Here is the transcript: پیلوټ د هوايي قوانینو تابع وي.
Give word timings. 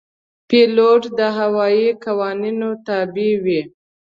پیلوټ 0.49 1.01
د 1.17 1.19
هوايي 1.37 1.89
قوانینو 2.03 2.69
تابع 2.85 3.31
وي. 3.43 3.61